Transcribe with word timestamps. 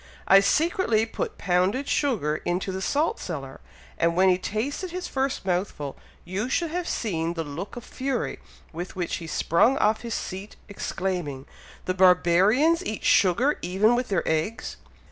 I 0.27 0.39
secretly 0.39 1.05
put 1.05 1.37
pounded 1.37 1.87
sugar 1.87 2.37
into 2.37 2.71
the 2.71 2.81
salt 2.81 3.19
cellar, 3.19 3.61
and 3.99 4.15
when 4.15 4.29
he 4.29 4.37
tasted 4.39 4.89
his 4.89 5.07
first 5.07 5.45
mouthful, 5.45 5.95
you 6.25 6.49
should 6.49 6.71
have 6.71 6.87
seen 6.87 7.35
the 7.35 7.43
look 7.43 7.75
of 7.75 7.83
fury 7.83 8.39
with 8.73 8.95
which 8.95 9.17
he 9.17 9.27
sprung 9.27 9.77
off 9.77 10.01
his 10.01 10.15
seat, 10.15 10.55
exclaiming, 10.67 11.45
'the 11.85 11.93
barbarians 11.93 12.83
eat 12.83 13.03
sugar 13.03 13.59
even 13.61 13.93
with 13.95 14.07
their 14.07 14.27
eggs!'" 14.27 14.77